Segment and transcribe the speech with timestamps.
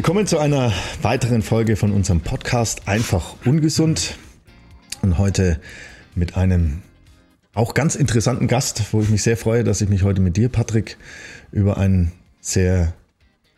[0.00, 4.16] Willkommen zu einer weiteren Folge von unserem Podcast Einfach ungesund.
[5.02, 5.60] Und heute
[6.14, 6.80] mit einem
[7.52, 10.48] auch ganz interessanten Gast, wo ich mich sehr freue, dass ich mich heute mit dir,
[10.48, 10.96] Patrick,
[11.52, 12.94] über ein sehr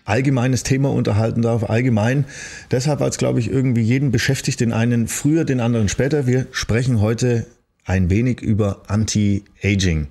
[0.05, 1.71] allgemeines Thema unterhalten darf.
[1.71, 2.25] Allgemein
[2.73, 6.27] deshalb, als glaube ich irgendwie jeden beschäftigt, den einen früher, den anderen später.
[6.27, 7.47] Wir sprechen heute
[7.85, 10.09] ein wenig über Anti-Aging.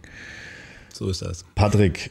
[0.94, 1.44] So ist das.
[1.56, 2.10] Patrick,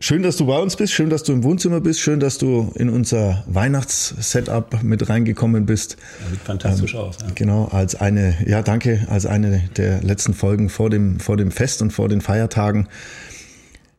[0.00, 2.72] Schön, dass du bei uns bist, schön, dass du im Wohnzimmer bist, schön, dass du
[2.74, 5.96] in unser Weihnachtssetup mit reingekommen bist.
[6.20, 7.18] Ja, sieht fantastisch ähm, aus.
[7.20, 7.28] Ja.
[7.36, 11.80] Genau, als eine, ja danke, als eine der letzten Folgen vor dem, vor dem Fest
[11.80, 12.88] und vor den Feiertagen.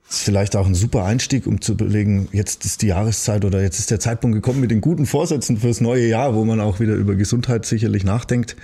[0.09, 3.79] ist vielleicht auch ein super Einstieg, um zu überlegen, jetzt ist die Jahreszeit oder jetzt
[3.79, 6.95] ist der Zeitpunkt gekommen mit den guten Vorsätzen fürs neue Jahr, wo man auch wieder
[6.95, 8.57] über Gesundheit sicherlich nachdenkt.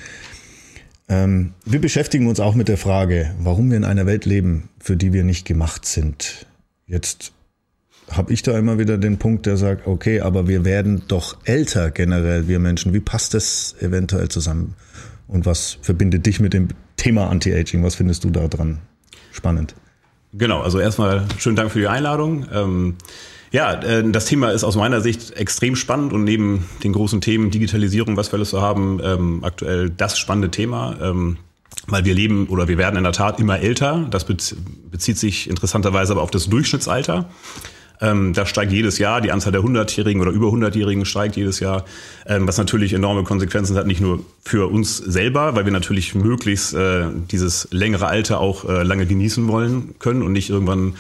[1.07, 4.97] Ähm, wir beschäftigen uns auch mit der Frage, warum wir in einer Welt leben, für
[4.97, 6.45] die wir nicht gemacht sind
[6.91, 7.31] Jetzt
[8.11, 11.89] habe ich da immer wieder den Punkt, der sagt, okay, aber wir werden doch älter
[11.89, 12.93] generell, wir Menschen.
[12.93, 14.75] Wie passt das eventuell zusammen?
[15.29, 17.81] Und was verbindet dich mit dem Thema Anti-Aging?
[17.81, 18.79] Was findest du da dran
[19.31, 19.73] spannend?
[20.33, 22.45] Genau, also erstmal schönen Dank für die Einladung.
[22.51, 22.95] Ähm,
[23.51, 27.51] ja, äh, das Thema ist aus meiner Sicht extrem spannend und neben den großen Themen
[27.51, 30.97] Digitalisierung, was wir alles so haben, ähm, aktuell das spannende Thema.
[31.01, 31.37] Ähm,
[31.87, 34.05] weil wir leben oder wir werden in der Tat immer älter.
[34.09, 37.29] Das bezieht sich interessanterweise aber auf das Durchschnittsalter.
[38.01, 41.85] Ähm, da steigt jedes Jahr, die Anzahl der 100-Jährigen oder über 100-Jährigen steigt jedes Jahr,
[42.25, 46.73] ähm, was natürlich enorme Konsequenzen hat, nicht nur für uns selber, weil wir natürlich möglichst
[46.73, 50.95] äh, dieses längere Alter auch äh, lange genießen wollen können und nicht irgendwann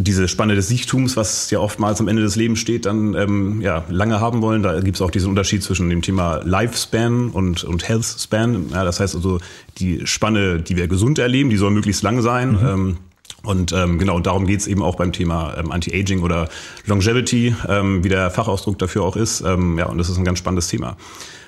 [0.00, 3.84] diese Spanne des Sichtums, was ja oftmals am Ende des Lebens steht, dann ähm, ja,
[3.88, 4.62] lange haben wollen.
[4.62, 8.70] Da gibt es auch diesen Unterschied zwischen dem Thema Lifespan und, und Healthspan.
[8.72, 9.38] Ja, das heißt also,
[9.78, 12.52] die Spanne, die wir gesund erleben, die soll möglichst lang sein.
[12.52, 12.66] Mhm.
[12.66, 12.96] Ähm,
[13.42, 16.48] und ähm, genau, darum geht's eben auch beim Thema ähm, Anti-Aging oder
[16.86, 19.40] Longevity, ähm, wie der Fachausdruck dafür auch ist.
[19.42, 20.96] Ähm, ja, und das ist ein ganz spannendes Thema.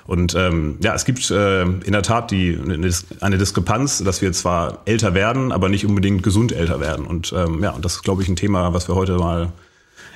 [0.09, 2.57] Und ähm, ja, es gibt äh, in der Tat die,
[3.21, 7.05] eine Diskrepanz, dass wir zwar älter werden, aber nicht unbedingt gesund älter werden.
[7.05, 9.51] Und ähm, ja, und das ist, glaube ich, ein Thema, was wir heute mal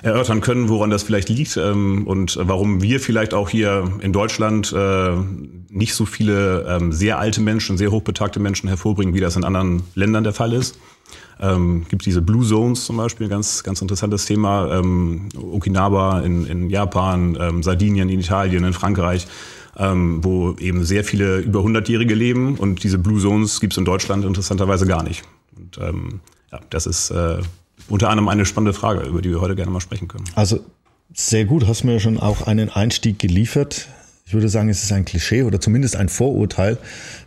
[0.01, 4.73] erörtern können, woran das vielleicht liegt ähm, und warum wir vielleicht auch hier in Deutschland
[4.73, 5.11] äh,
[5.69, 9.83] nicht so viele ähm, sehr alte Menschen, sehr hochbetagte Menschen hervorbringen, wie das in anderen
[9.93, 10.79] Ländern der Fall ist.
[11.39, 14.75] Ähm, gibt diese Blue Zones zum Beispiel, ganz, ganz interessantes Thema.
[14.75, 19.27] Ähm, Okinawa in, in Japan, ähm, Sardinien in Italien, in Frankreich,
[19.77, 22.55] ähm, wo eben sehr viele über 100-Jährige leben.
[22.55, 25.23] Und diese Blue Zones gibt es in Deutschland interessanterweise gar nicht.
[25.57, 26.19] Und ähm,
[26.51, 27.39] ja, das ist äh,
[27.89, 30.25] unter anderem eine spannende Frage, über die wir heute gerne mal sprechen können.
[30.35, 30.59] Also
[31.13, 33.87] sehr gut, hast mir schon auch einen Einstieg geliefert
[34.25, 36.77] ich würde sagen, es ist ein Klischee oder zumindest ein Vorurteil,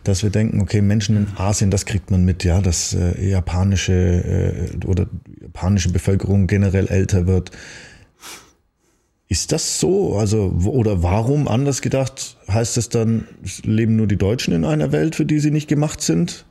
[0.03, 3.93] dass wir denken, okay, Menschen in Asien, das kriegt man mit, ja, dass äh, japanische
[3.93, 5.05] äh, oder
[5.41, 7.51] japanische Bevölkerung generell älter wird.
[9.29, 10.17] Ist das so?
[10.17, 13.27] Also, oder warum anders gedacht, heißt es dann,
[13.63, 16.45] leben nur die Deutschen in einer Welt, für die sie nicht gemacht sind?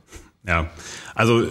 [0.47, 0.69] Ja,
[1.17, 1.41] also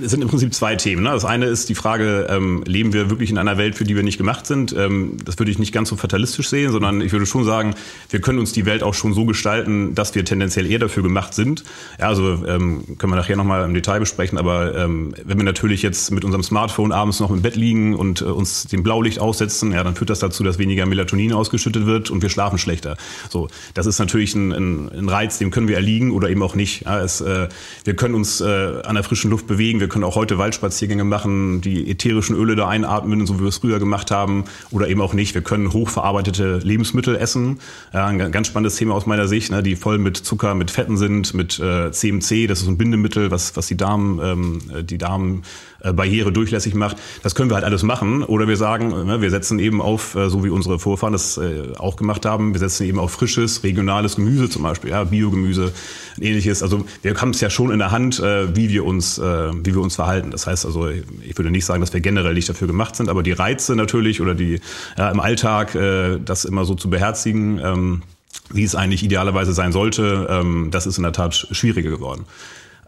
[0.00, 1.02] es sind im Prinzip zwei Themen.
[1.02, 1.10] Ne?
[1.10, 4.04] Das eine ist die Frage, ähm, leben wir wirklich in einer Welt, für die wir
[4.04, 4.72] nicht gemacht sind?
[4.78, 7.74] Ähm, das würde ich nicht ganz so fatalistisch sehen, sondern ich würde schon sagen,
[8.08, 11.34] wir können uns die Welt auch schon so gestalten, dass wir tendenziell eher dafür gemacht
[11.34, 11.64] sind.
[11.98, 15.82] Ja, also ähm, können wir nachher nochmal im Detail besprechen, aber ähm, wenn wir natürlich
[15.82, 19.72] jetzt mit unserem Smartphone abends noch im Bett liegen und äh, uns dem Blaulicht aussetzen,
[19.72, 22.96] ja, dann führt das dazu, dass weniger Melatonin ausgeschüttet wird und wir schlafen schlechter.
[23.28, 26.54] So, das ist natürlich ein, ein, ein Reiz, dem können wir erliegen oder eben auch
[26.54, 26.84] nicht.
[26.84, 27.48] Ja, es, äh,
[27.82, 28.44] wir können uns äh,
[28.84, 29.80] an der frischen Luft bewegen.
[29.80, 33.58] Wir können auch heute Waldspaziergänge machen, die ätherischen Öle da einatmen, so wie wir es
[33.58, 35.34] früher gemacht haben, oder eben auch nicht.
[35.34, 37.60] Wir können hochverarbeitete Lebensmittel essen.
[37.92, 41.34] Ein ganz spannendes Thema aus meiner Sicht, ne, die voll mit Zucker, mit Fetten sind,
[41.34, 45.42] mit äh, CMC, das ist ein Bindemittel, was, was die Darm, ähm, die Darm
[45.75, 46.96] äh, Barriere durchlässig macht.
[47.22, 48.22] Das können wir halt alles machen.
[48.22, 51.72] Oder wir sagen, ne, wir setzen eben auf, äh, so wie unsere Vorfahren das äh,
[51.78, 55.72] auch gemacht haben, wir setzen eben auf frisches, regionales Gemüse zum Beispiel, ja, Biogemüse,
[56.20, 56.62] ähnliches.
[56.62, 59.96] Also wir haben es ja schon in der Hand, wie wir uns, wie wir uns
[59.96, 60.30] verhalten.
[60.30, 63.22] Das heißt also, ich würde nicht sagen, dass wir generell nicht dafür gemacht sind, aber
[63.22, 64.60] die Reize natürlich oder die
[64.96, 65.76] ja, im Alltag
[66.24, 68.02] das immer so zu beherzigen, ähm,
[68.50, 72.24] wie es eigentlich idealerweise sein sollte, ähm, das ist in der Tat schwieriger geworden.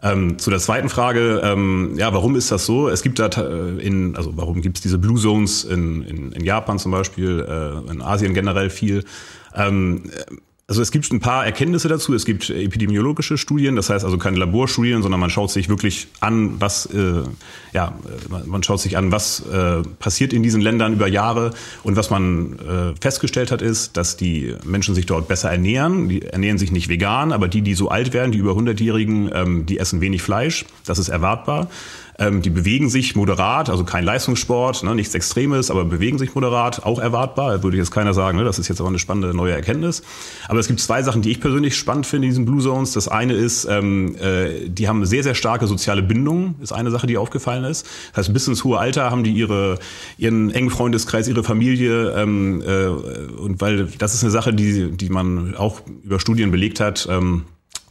[0.01, 2.87] Ähm, zu der zweiten Frage, ähm, ja, warum ist das so?
[2.87, 6.43] Es gibt da äh, in, also warum gibt es diese Blue Zones in, in, in
[6.45, 9.03] Japan zum Beispiel, äh, in Asien generell viel?
[9.55, 10.09] Ähm,
[10.69, 12.13] Also es gibt ein paar Erkenntnisse dazu.
[12.13, 16.61] Es gibt epidemiologische Studien, das heißt also keine Laborstudien, sondern man schaut sich wirklich an,
[16.61, 17.23] was äh,
[17.73, 17.97] ja
[18.45, 22.59] man schaut sich an, was äh, passiert in diesen Ländern über Jahre und was man
[22.59, 26.07] äh, festgestellt hat, ist, dass die Menschen sich dort besser ernähren.
[26.07, 29.65] Die ernähren sich nicht vegan, aber die, die so alt werden, die über 100-Jährigen, ähm,
[29.65, 30.65] die essen wenig Fleisch.
[30.85, 31.67] Das ist erwartbar.
[32.19, 36.85] Ähm, die bewegen sich moderat, also kein Leistungssport, ne, nichts Extremes, aber bewegen sich moderat,
[36.85, 37.63] auch erwartbar.
[37.63, 40.03] Würde jetzt keiner sagen, ne, das ist jetzt aber eine spannende neue Erkenntnis.
[40.49, 42.91] Aber es gibt zwei Sachen, die ich persönlich spannend finde in diesen Blue Zones.
[42.91, 47.07] Das eine ist, ähm, äh, die haben sehr, sehr starke soziale Bindungen, ist eine Sache,
[47.07, 47.87] die aufgefallen ist.
[48.09, 49.79] Das heißt, bis ins hohe Alter haben die ihre,
[50.17, 52.11] ihren engen Freundeskreis, ihre Familie.
[52.17, 56.81] Ähm, äh, und weil das ist eine Sache, die, die man auch über Studien belegt
[56.81, 57.07] hat.
[57.09, 57.45] Ähm,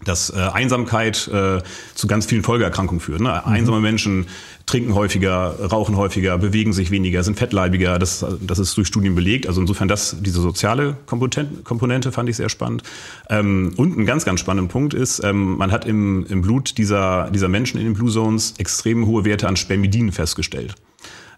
[0.04, 1.60] dass äh, Einsamkeit äh,
[1.94, 3.20] zu ganz vielen Folgeerkrankungen führt.
[3.20, 3.42] Ne?
[3.44, 3.52] Mhm.
[3.52, 4.26] Einsame Menschen
[4.66, 7.98] trinken häufiger, rauchen häufiger, bewegen sich weniger, sind fettleibiger.
[7.98, 9.46] Das, das ist durch Studien belegt.
[9.46, 12.82] Also insofern das, diese soziale Komponente, Komponente fand ich sehr spannend.
[13.30, 17.30] Ähm, und ein ganz, ganz spannender Punkt ist, ähm, man hat im, im Blut dieser,
[17.30, 20.74] dieser Menschen in den Blue Zones extrem hohe Werte an Spermidin festgestellt.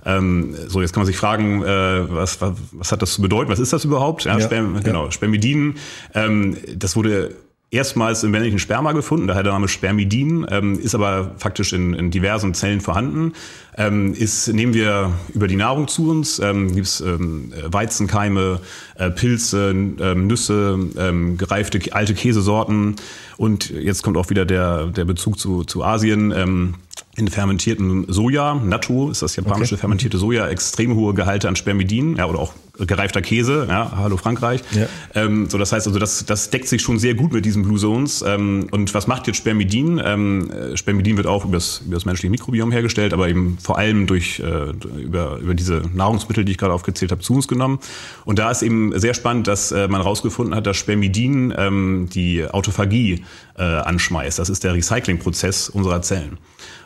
[0.05, 1.67] Ähm, so, jetzt kann man sich fragen, äh,
[2.11, 3.51] was, was, was hat das zu bedeuten?
[3.51, 4.25] Was ist das überhaupt?
[4.25, 4.81] Ja, ja, Sperm, ja.
[4.81, 5.75] Genau, Spermidin,
[6.15, 7.35] ähm, das wurde
[7.71, 12.11] erstmals im männlichen Sperma gefunden, daher der Name Spermidin, ähm, ist aber faktisch in, in
[12.11, 13.33] diversen Zellen vorhanden.
[13.77, 18.61] Ähm, ist, nehmen wir über die Nahrung zu uns, ähm, gibt es ähm, Weizenkeime,
[18.97, 22.97] äh, Pilze, ähm, Nüsse, ähm, gereifte alte Käsesorten
[23.37, 26.75] und jetzt kommt auch wieder der, der Bezug zu, zu Asien.
[27.17, 29.81] In fermentiertem Soja, Natto ist das japanische okay.
[29.81, 34.63] fermentierte Soja, extrem hohe Gehalte an Spermidin, ja, oder auch gereifter Käse, ja, hallo Frankreich.
[34.73, 34.87] Ja.
[35.15, 37.79] Ähm, so, das heißt also, das, das deckt sich schon sehr gut mit diesen Blue
[37.79, 38.23] Zones.
[38.27, 40.01] Ähm, und was macht jetzt Spermidin?
[40.03, 44.71] Ähm, Spermidin wird auch über das menschliche Mikrobiom hergestellt, aber eben vor allem durch äh,
[45.03, 47.81] über, über diese Nahrungsmittel, die ich gerade aufgezählt habe, zu uns genommen.
[48.25, 52.47] Und da ist eben sehr spannend, dass äh, man herausgefunden hat, dass Spermidin ähm, die
[52.47, 53.25] Autophagie
[53.59, 54.39] äh, anschmeißt.
[54.39, 56.39] Das ist der Recyclingprozess unserer Zellen.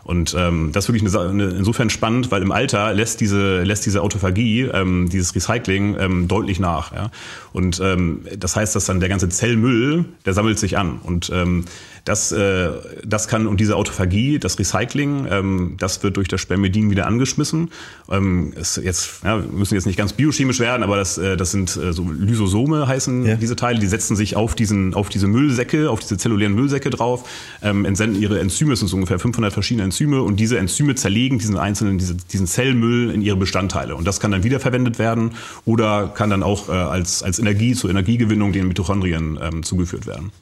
[0.05, 3.87] Und ähm, das ist wirklich eine, eine, insofern spannend, weil im Alter lässt diese, lässt
[3.87, 6.93] diese Autophagie, ähm, dieses Recycling ähm, deutlich nach.
[6.93, 7.11] Ja?
[7.53, 10.99] Und ähm, das heißt, dass dann der ganze Zellmüll, der sammelt sich an.
[11.03, 11.65] Und ähm,
[12.05, 12.71] das, äh,
[13.03, 17.71] das kann, und diese Autophagie, das Recycling, ähm, das wird durch das Spermidin wieder angeschmissen.
[18.11, 21.51] Ähm, ist jetzt, ja, wir müssen jetzt nicht ganz biochemisch werden, aber das, äh, das
[21.51, 23.37] sind äh, so Lysosome heißen ja.
[23.37, 27.27] diese Teile, die setzen sich auf diesen, auf diese Müllsäcke, auf diese zellulären Müllsäcke drauf,
[27.63, 31.39] ähm, entsenden ihre Enzyme, es sind so ungefähr 500 verschiedene Enzyme und diese Enzyme zerlegen
[31.39, 35.31] diesen einzelnen, diese, diesen Zellmüll in ihre Bestandteile und das kann dann wiederverwendet werden
[35.65, 40.33] oder kann dann auch äh, als, als Energie zur Energiegewinnung den Mitochondrien ähm, zugeführt werden.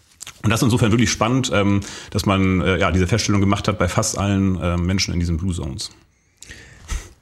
[0.42, 1.80] Und das ist insofern wirklich spannend, ähm,
[2.10, 5.36] dass man äh, ja diese Feststellung gemacht hat bei fast allen äh, Menschen in diesen
[5.36, 5.90] Blue Zones.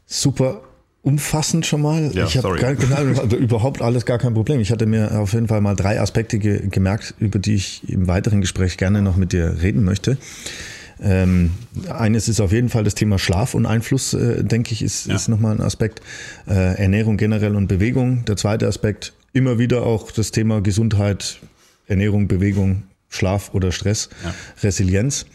[0.07, 0.63] Super
[1.03, 2.11] umfassend schon mal.
[2.15, 4.61] Ja, ich habe genau, also überhaupt alles gar kein Problem.
[4.61, 8.07] Ich hatte mir auf jeden Fall mal drei Aspekte ge gemerkt, über die ich im
[8.07, 10.19] weiteren Gespräch gerne noch mit dir reden möchte.
[11.03, 11.53] Ähm,
[11.89, 15.15] eines ist auf jeden Fall das Thema Schlaf und Einfluss, äh, denke ich, ist, ja.
[15.15, 16.03] ist nochmal ein Aspekt.
[16.47, 18.27] Äh, Ernährung generell und Bewegung.
[18.27, 21.39] Der zweite Aspekt, immer wieder auch das Thema Gesundheit,
[21.87, 24.35] Ernährung, Bewegung, Schlaf oder Stress, ja.
[24.63, 25.27] Resilienz.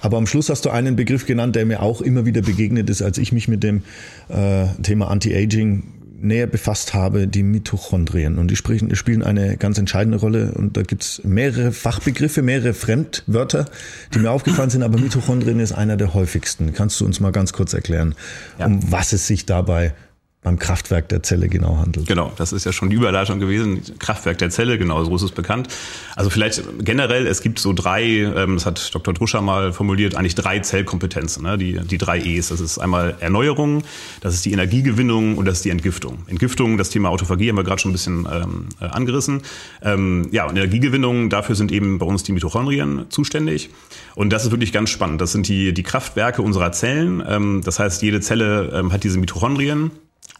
[0.00, 3.02] Aber am Schluss hast du einen Begriff genannt, der mir auch immer wieder begegnet ist,
[3.02, 3.82] als ich mich mit dem
[4.28, 5.84] äh, Thema Anti-Aging
[6.22, 8.38] näher befasst habe, die Mitochondrien.
[8.38, 10.52] Und die sprechen, spielen eine ganz entscheidende Rolle.
[10.52, 13.66] Und da gibt's mehrere Fachbegriffe, mehrere Fremdwörter,
[14.14, 16.72] die mir aufgefallen sind, aber Mitochondrien ist einer der häufigsten.
[16.72, 18.14] Kannst du uns mal ganz kurz erklären,
[18.58, 18.66] ja.
[18.66, 19.94] um was es sich dabei
[20.42, 22.08] beim Kraftwerk der Zelle genau handelt.
[22.08, 23.80] Genau, das ist ja schon die Überleitung gewesen.
[24.00, 25.68] Kraftwerk der Zelle, genau, so ist es bekannt.
[26.16, 29.14] Also vielleicht generell, es gibt so drei, ähm, das hat Dr.
[29.14, 31.56] Druscher mal formuliert, eigentlich drei Zellkompetenzen, ne?
[31.58, 32.48] die, die drei E's.
[32.48, 33.84] Das ist einmal Erneuerung,
[34.20, 36.18] das ist die Energiegewinnung und das ist die Entgiftung.
[36.26, 39.42] Entgiftung, das Thema Autophagie haben wir gerade schon ein bisschen ähm, äh, angerissen.
[39.80, 43.70] Ähm, ja, und Energiegewinnung, dafür sind eben bei uns die Mitochondrien zuständig.
[44.16, 45.20] Und das ist wirklich ganz spannend.
[45.20, 47.22] Das sind die, die Kraftwerke unserer Zellen.
[47.24, 49.92] Ähm, das heißt, jede Zelle ähm, hat diese Mitochondrien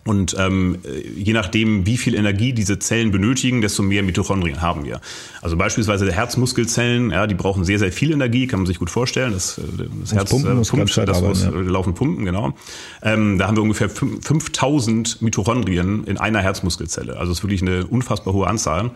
[0.04, 0.78] und ähm,
[1.16, 5.00] je nachdem, wie viel Energie diese Zellen benötigen, desto mehr Mitochondrien haben wir.
[5.42, 8.90] Also beispielsweise die Herzmuskelzellen, ja, die brauchen sehr, sehr viel Energie, kann man sich gut
[8.90, 9.32] vorstellen.
[9.32, 9.62] Das, äh,
[10.00, 11.50] das Herz pumpen, äh, pumpt, das arbeiten, muss ja.
[11.50, 12.54] laufen pumpen, genau.
[13.02, 17.16] Ähm, da haben wir ungefähr 5000 Mitochondrien in einer Herzmuskelzelle.
[17.16, 18.90] Also das ist wirklich eine unfassbar hohe Anzahl.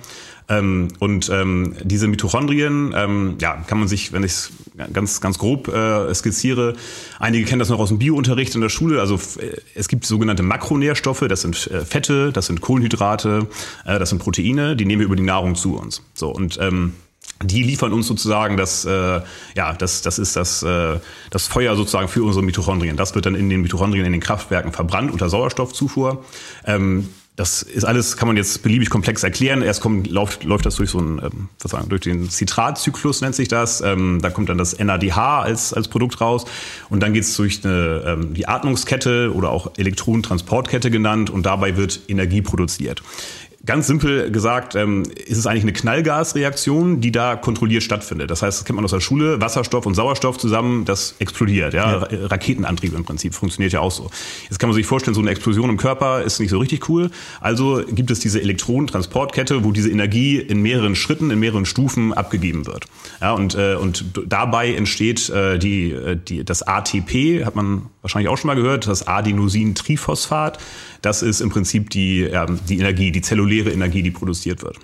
[0.49, 4.53] Ähm, und ähm, diese Mitochondrien, ähm, ja, kann man sich, wenn ich es
[4.93, 6.75] ganz, ganz grob äh, skizziere,
[7.19, 9.01] einige kennen das noch aus dem Biounterricht in der Schule.
[9.01, 13.49] Also äh, es gibt sogenannte Makronährstoffe, das sind äh, Fette, das sind Kohlenhydrate,
[13.85, 16.03] äh, das sind Proteine, die nehmen wir über die Nahrung zu uns.
[16.15, 16.93] So und ähm,
[17.43, 19.21] die liefern uns sozusagen das, äh,
[19.57, 20.99] ja, das, das ist das, äh,
[21.31, 22.97] das Feuer sozusagen für unsere Mitochondrien.
[22.97, 26.25] Das wird dann in den Mitochondrien in den Kraftwerken verbrannt unter Sauerstoffzufuhr.
[26.65, 29.61] Ähm, das ist alles, kann man jetzt beliebig komplex erklären.
[29.61, 33.35] Erst kommt, läuft, läuft das durch so einen, ähm, was sagen, durch den Zitratzyklus nennt
[33.35, 33.83] sich das.
[33.83, 36.47] Ähm, da kommt dann das NADH als, als Produkt raus.
[36.89, 41.77] Und dann geht es durch eine, ähm, die Atmungskette oder auch Elektronentransportkette genannt und dabei
[41.77, 43.03] wird Energie produziert.
[43.67, 48.31] Ganz simpel gesagt ähm, ist es eigentlich eine Knallgasreaktion, die da kontrolliert stattfindet.
[48.31, 51.75] Das heißt, das kennt man aus der Schule, Wasserstoff und Sauerstoff zusammen, das explodiert.
[51.75, 52.07] Ja?
[52.09, 52.27] ja.
[52.27, 54.11] Raketenantrieb im Prinzip funktioniert ja auch so.
[54.45, 57.11] Jetzt kann man sich vorstellen, so eine Explosion im Körper ist nicht so richtig cool.
[57.41, 62.67] Also gibt es diese Elektronentransportkette, wo diese Energie in mehreren Schritten, in mehreren Stufen abgegeben
[62.67, 62.87] wird.
[63.21, 68.29] Ja, und, äh, und dabei entsteht äh, die, äh, die, das ATP, hat man wahrscheinlich
[68.29, 70.59] auch schon mal gehört, das Adenosintriphosphat.
[71.07, 74.79] Das ist im Prinzip die, ja, die Energie, die zelluläre Energie, die produziert wird.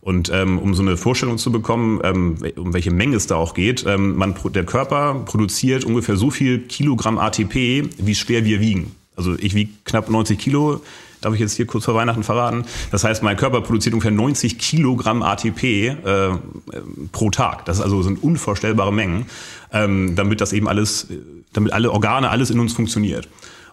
[0.00, 3.52] Und ähm, um so eine Vorstellung zu bekommen, ähm, um welche Menge es da auch
[3.52, 8.96] geht, ähm, man, der Körper produziert ungefähr so viel Kilogramm ATP, wie schwer wir wiegen.
[9.16, 10.80] Also ich wiege knapp 90 Kilo,
[11.20, 12.64] darf ich jetzt hier kurz vor Weihnachten verraten.
[12.90, 16.30] Das heißt, mein Körper produziert ungefähr 90 Kilogramm ATP äh,
[17.12, 17.66] pro Tag.
[17.66, 19.26] Das also sind unvorstellbare Mengen,
[19.74, 21.08] ähm, damit das eben alles,
[21.52, 23.28] damit alle Organe, alles in uns funktioniert.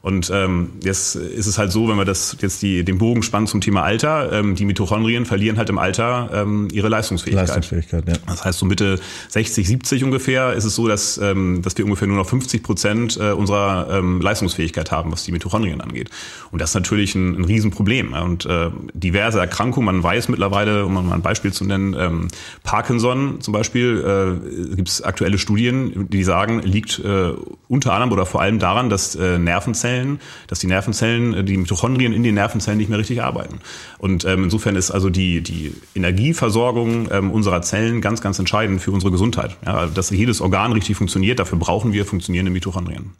[0.08, 3.46] Und ähm, jetzt ist es halt so, wenn wir das jetzt die, den Bogen spannen
[3.46, 7.50] zum Thema Alter, ähm, die Mitochondrien verlieren halt im Alter ähm, ihre Leistungsfähigkeit.
[7.50, 8.14] Leistungsfähigkeit, ja.
[8.26, 12.08] Das heißt, so Mitte 60, 70 ungefähr ist es so, dass, ähm, dass wir ungefähr
[12.08, 16.10] nur noch 50 Prozent äh, unserer ähm, Leistungsfähigkeit haben, was die Mitochondrien angeht.
[16.52, 18.14] Und das ist natürlich ein, ein Riesenproblem.
[18.14, 22.28] Und äh, diverse Erkrankungen, man weiß mittlerweile, um mal ein Beispiel zu nennen, ähm,
[22.64, 24.40] Parkinson zum Beispiel,
[24.72, 27.34] äh, gibt es aktuelle Studien, die sagen, liegt äh,
[27.68, 31.58] unter anderem oder vor allem daran, dass äh, Nervenzellen Nervenzellen, dass die Nervenzellen, äh, die
[31.58, 33.60] Mitochondrien in den Nervenzellen nicht mehr richtig arbeiten.
[33.98, 38.92] Und ähm, insofern ist also die, die Energieversorgung ähm, unserer Zellen ganz, ganz entscheidend für
[38.92, 39.58] unsere Gesundheit.
[39.66, 43.12] Ja, dass jedes Organ richtig funktioniert, dafür brauchen wir funktionierende Mitochondrien.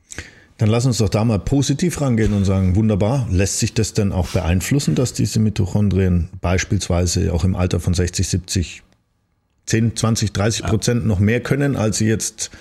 [0.60, 4.12] Dann lass uns doch da mal positiv rangehen und sagen, wunderbar, lässt sich das denn
[4.12, 8.84] auch beeinflussen, dass diese Mitochondrien beispielsweise auch im Alter von 60, 70
[9.68, 12.52] 10, 20, 30 Prozent noch mehr können, als sie jetzt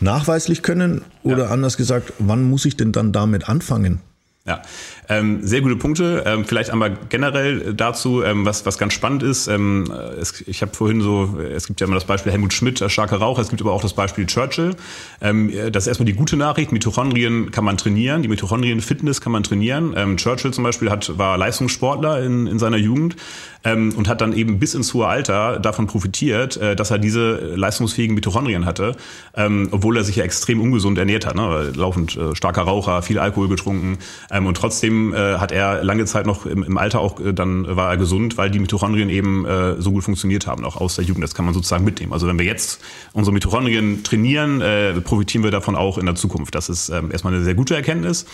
[0.00, 1.02] nachweislich können?
[1.22, 1.50] Oder ja.
[1.50, 4.00] anders gesagt, wann muss ich denn dann damit anfangen?
[4.46, 4.62] Ja,
[5.08, 6.22] ähm, sehr gute Punkte.
[6.24, 9.48] Ähm, vielleicht einmal generell dazu, ähm, was, was ganz spannend ist.
[9.48, 12.88] Ähm, es, ich habe vorhin so, es gibt ja immer das Beispiel Helmut Schmidt, der
[12.88, 14.76] starke Rauch, es gibt aber auch das Beispiel Churchill.
[15.20, 19.42] Ähm, das ist erstmal die gute Nachricht, Mitochondrien kann man trainieren, die Mitochondrien-Fitness kann man
[19.42, 19.94] trainieren.
[19.96, 23.16] Ähm, Churchill zum Beispiel hat, war Leistungssportler in, in seiner Jugend
[23.64, 27.54] ähm, und hat dann eben bis ins hohe Alter davon profitiert, äh, dass er diese
[27.56, 28.96] leistungsfähigen Mitochondrien hatte,
[29.34, 31.34] ähm, obwohl er sich ja extrem ungesund ernährt hat.
[31.34, 31.72] Ne?
[31.74, 33.98] Laufend äh, starker Raucher, viel Alkohol getrunken
[34.36, 37.76] ähm, und trotzdem äh, hat er lange Zeit noch im, im Alter auch, äh, dann
[37.76, 41.04] war er gesund, weil die Mitochondrien eben äh, so gut funktioniert haben, auch aus der
[41.04, 41.24] Jugend.
[41.24, 42.12] Das kann man sozusagen mitnehmen.
[42.12, 42.80] Also wenn wir jetzt
[43.12, 46.54] unsere Mitochondrien trainieren, äh, profitieren wir davon auch in der Zukunft.
[46.54, 48.26] Das ist ähm, erstmal eine sehr gute Erkenntnis.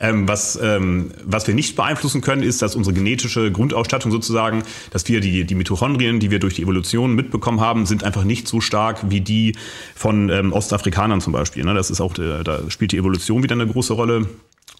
[0.00, 5.06] Ähm, was, ähm, was wir nicht beeinflussen können, ist, dass unsere genetische Grundausstattung sozusagen, dass
[5.06, 8.60] wir die, die Mitochondrien, die wir durch die Evolution mitbekommen haben, sind einfach nicht so
[8.60, 9.54] stark wie die
[9.94, 11.62] von ähm, Ostafrikanern zum Beispiel.
[11.64, 11.74] Ne?
[11.74, 14.26] Das ist auch, äh, da spielt die Evolution wieder eine große Rolle.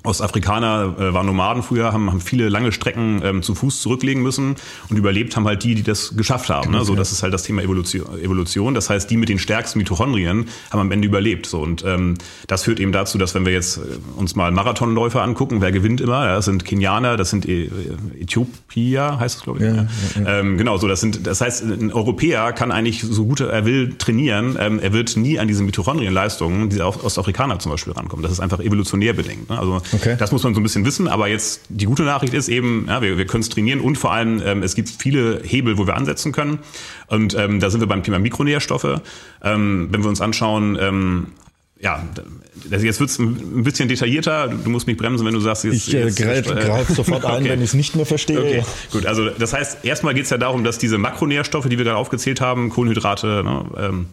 [0.04, 4.56] Ostafrikaner äh, waren Nomaden früher, haben, haben viele lange Strecken ähm, zu Fuß zurücklegen müssen
[4.88, 6.72] und überlebt haben halt die, die das geschafft haben.
[6.72, 6.84] Ne?
[6.84, 8.18] So, das ist halt das Thema Evolution.
[8.20, 8.74] Evolution.
[8.74, 11.46] Das heißt, die mit den stärksten Mitochondrien haben am Ende überlebt.
[11.46, 12.14] So und ähm,
[12.48, 13.80] das führt eben dazu, dass wenn wir jetzt äh,
[14.16, 16.26] uns mal Marathonläufer angucken, wer gewinnt immer?
[16.26, 17.70] Ja, das sind Kenianer, das sind e
[18.20, 19.64] Äthiopier, heißt es glaube ich.
[19.66, 19.86] Ja.
[20.24, 21.26] Ja, ähm, genau, so das sind.
[21.26, 25.38] Das heißt, ein Europäer kann eigentlich so gut er will trainieren, ähm, er wird nie
[25.38, 28.22] an diese Mitochondrienleistungen dieser Ostafrikaner zum Beispiel rankommen.
[28.22, 29.48] Das ist einfach evolutionär bedingt.
[29.48, 29.58] Ne?
[29.58, 30.16] Also Okay.
[30.18, 31.08] Das muss man so ein bisschen wissen.
[31.08, 34.12] Aber jetzt die gute Nachricht ist eben, ja, wir, wir können es trainieren und vor
[34.12, 36.58] allem ähm, es gibt viele Hebel, wo wir ansetzen können.
[37.06, 39.00] Und ähm, da sind wir beim Thema Mikronährstoffe.
[39.42, 41.26] Ähm, wenn wir uns anschauen, ähm,
[41.80, 42.00] ja,
[42.70, 44.48] also jetzt wird es ein bisschen detaillierter.
[44.48, 45.88] Du musst mich bremsen, wenn du sagst, jetzt.
[45.88, 47.50] Ich äh, greife greif sofort ein, okay.
[47.50, 48.38] wenn ich es nicht mehr verstehe.
[48.38, 48.62] Okay,
[48.92, 49.06] gut.
[49.06, 52.40] Also das heißt, erstmal geht es ja darum, dass diese Makronährstoffe, die wir gerade aufgezählt
[52.40, 54.06] haben, Kohlenhydrate, ne, ähm,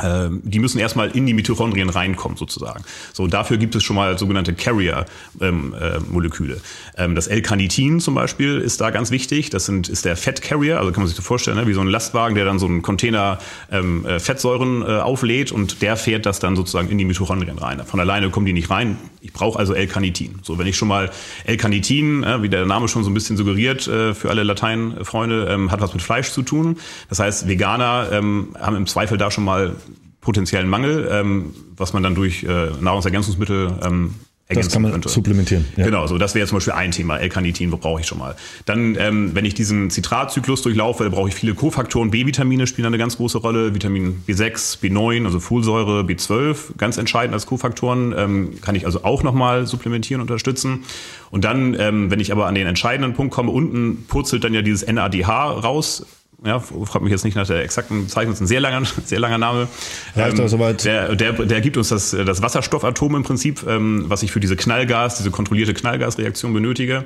[0.00, 2.82] die müssen erstmal in die Mitochondrien reinkommen sozusagen.
[3.12, 6.54] So dafür gibt es schon mal sogenannte Carrier-Moleküle.
[6.54, 6.60] Ähm,
[6.96, 9.50] äh, ähm, das L-Carnitin zum Beispiel ist da ganz wichtig.
[9.50, 11.66] Das sind, ist der Fett-Carrier, also kann man sich das vorstellen, ne?
[11.66, 13.38] wie so ein Lastwagen, der dann so einen Container
[13.70, 17.82] ähm, äh, Fettsäuren äh, auflädt und der fährt das dann sozusagen in die Mitochondrien rein.
[17.84, 18.98] Von alleine kommen die nicht rein.
[19.24, 20.40] Ich brauche also L-Carnitin.
[20.42, 21.10] So, wenn ich schon mal
[21.44, 25.70] L-Carnitin, äh, wie der Name schon so ein bisschen suggeriert, äh, für alle Lateinfreunde, ähm,
[25.70, 26.76] hat was mit Fleisch zu tun.
[27.08, 29.76] Das heißt, Veganer ähm, haben im Zweifel da schon mal
[30.20, 34.14] potenziellen Mangel, ähm, was man dann durch äh, Nahrungsergänzungsmittel ähm,
[34.46, 35.08] ergänzen das kann man könnte.
[35.08, 35.64] supplementieren.
[35.76, 35.86] Ja.
[35.86, 37.18] Genau, so das wäre zum Beispiel ein Thema.
[37.18, 38.36] L-Carnitin brauche ich schon mal.
[38.66, 42.10] Dann, ähm, wenn ich diesen Zitratzyklus durchlaufe, brauche ich viele Kofaktoren.
[42.10, 43.74] B-Vitamine spielen eine ganz große Rolle.
[43.74, 48.14] Vitamin B6, B9, also Folsäure, B12, ganz entscheidend als Kofaktoren.
[48.16, 50.84] Ähm, kann ich also auch nochmal supplementieren, unterstützen.
[51.30, 54.60] Und dann, ähm, wenn ich aber an den entscheidenden Punkt komme, unten purzelt dann ja
[54.60, 56.04] dieses NADH raus
[56.44, 59.20] ja, fragt mich jetzt nicht nach der exakten Bezeichnung, das ist ein sehr langer, sehr
[59.20, 59.68] langer Name.
[60.14, 60.84] Reicht ähm, soweit.
[60.84, 64.56] Der, der, der gibt uns das, das Wasserstoffatom im Prinzip, ähm, was ich für diese
[64.56, 67.04] Knallgas, diese kontrollierte Knallgasreaktion benötige.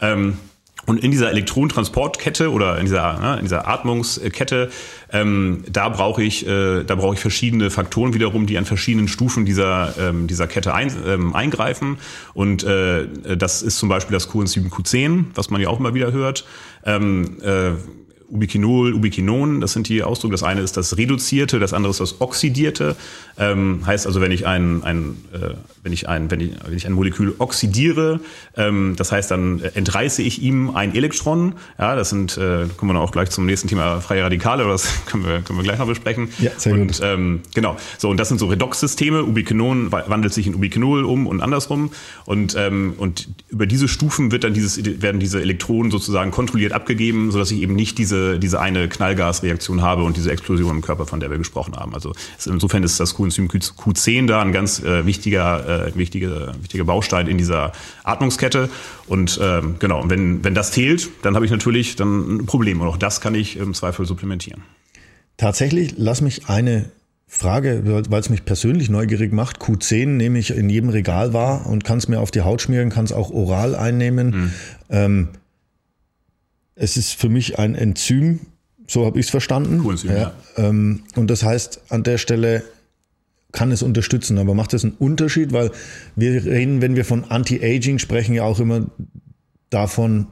[0.00, 0.38] Ähm,
[0.86, 4.70] und in dieser Elektronentransportkette oder in dieser, ne, in dieser Atmungskette,
[5.12, 9.44] ähm, da brauche ich, äh, da brauche ich verschiedene Faktoren wiederum, die an verschiedenen Stufen
[9.44, 11.98] dieser, ähm, dieser Kette ein, ähm, eingreifen.
[12.32, 13.06] Und äh,
[13.36, 16.46] das ist zum Beispiel das Coenzym Q10, was man ja auch immer wieder hört.
[16.84, 17.72] Ähm, äh,
[18.30, 20.32] Ubiquinol, Ubiquinon, das sind die Ausdrücke.
[20.32, 22.96] Das eine ist das reduzierte, das andere ist das oxidierte.
[23.38, 26.86] Ähm, heißt also, wenn ich ein, ein, äh, wenn ich ein, wenn ich, wenn ich
[26.86, 28.20] ein Molekül oxidiere,
[28.56, 31.54] ähm, das heißt, dann entreiße ich ihm ein Elektron.
[31.78, 34.72] Ja, das sind, äh, kommen wir dann auch gleich zum nächsten Thema freie Radikale, aber
[34.72, 36.28] das können wir, können wir gleich noch besprechen.
[36.38, 37.00] Ja, sehr und, gut.
[37.02, 37.76] Ähm, genau.
[37.98, 39.24] So, und das sind so Redox-Systeme.
[39.24, 41.90] Ubiquinon wandelt sich in Ubiquinol um und andersrum.
[42.26, 47.30] Und, ähm, und über diese Stufen wird dann dieses, werden diese Elektronen sozusagen kontrolliert abgegeben,
[47.30, 51.20] sodass ich eben nicht diese, diese eine Knallgasreaktion habe und diese Explosion im Körper, von
[51.20, 51.94] der wir gesprochen haben.
[51.94, 52.12] Also
[52.44, 57.38] insofern ist das Coenzym Q10 da ein ganz äh, wichtiger, äh, wichtiger, wichtiger Baustein in
[57.38, 57.72] dieser
[58.04, 58.68] Atmungskette.
[59.06, 62.80] Und ähm, genau, wenn, wenn das fehlt, dann habe ich natürlich dann ein Problem.
[62.80, 64.62] Und auch das kann ich im Zweifel supplementieren.
[65.36, 66.90] Tatsächlich, lass mich eine
[67.26, 69.58] Frage, weil es mich persönlich neugierig macht.
[69.58, 72.90] Q10 nehme ich in jedem Regal wahr und kann es mir auf die Haut schmieren,
[72.90, 74.30] kann es auch oral einnehmen.
[74.30, 74.52] Mhm.
[74.90, 75.28] Ähm,
[76.74, 78.40] es ist für mich ein Enzym,
[78.88, 79.78] so habe ich es verstanden.
[79.78, 80.16] Coenzym, ja.
[80.16, 80.32] ja.
[80.56, 82.64] Ähm, und das heißt, an der Stelle
[83.52, 85.52] kann es unterstützen, aber macht das einen Unterschied?
[85.52, 85.70] Weil
[86.16, 88.86] wir reden, wenn wir von Anti-Aging sprechen, ja auch immer
[89.70, 90.26] davon,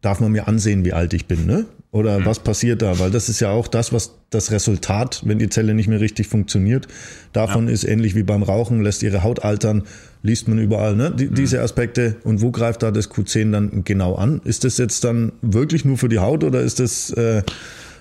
[0.00, 1.66] darf man mir ansehen, wie alt ich bin, ne?
[1.92, 2.24] Oder mhm.
[2.24, 2.98] was passiert da?
[2.98, 6.26] Weil das ist ja auch das, was das Resultat, wenn die Zelle nicht mehr richtig
[6.26, 6.88] funktioniert,
[7.34, 7.74] davon ja.
[7.74, 9.82] ist ähnlich wie beim Rauchen, lässt ihre Haut altern,
[10.22, 11.10] liest man überall, ne?
[11.14, 11.34] Die, mhm.
[11.34, 12.16] Diese Aspekte.
[12.24, 14.40] Und wo greift da das Q10 dann genau an?
[14.44, 17.42] Ist das jetzt dann wirklich nur für die Haut oder ist das äh,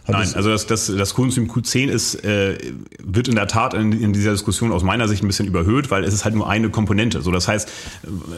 [0.07, 2.57] Nein, also das, das, das Coenzym Q10 ist, äh,
[3.03, 6.03] wird in der Tat in, in, dieser Diskussion aus meiner Sicht ein bisschen überhöht, weil
[6.03, 7.21] es ist halt nur eine Komponente.
[7.21, 7.71] So, das heißt,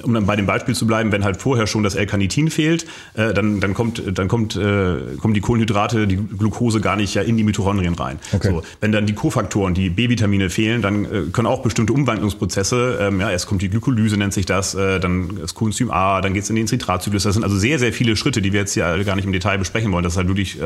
[0.03, 3.34] um dann bei dem Beispiel zu bleiben, wenn halt vorher schon das L-Carnitin fehlt, äh,
[3.34, 7.38] dann, dann kommt, dann kommt, äh, kommen die Kohlenhydrate, die Glucose gar nicht ja in
[7.38, 8.20] die Mitochondrien rein.
[8.34, 8.50] Okay.
[8.50, 13.22] So, wenn dann die Kofaktoren, die B-Vitamine fehlen, dann äh, können auch bestimmte Umwandlungsprozesse, ähm,
[13.22, 16.44] ja, erst kommt die Glykolyse, nennt sich das, äh, dann das Coenzym A, dann geht
[16.44, 17.24] es in den Zitratzyklus.
[17.24, 19.57] Das sind also sehr, sehr viele Schritte, die wir jetzt hier gar nicht im Detail
[19.57, 20.03] besprechen wollen.
[20.03, 20.59] Das ist halt wirklich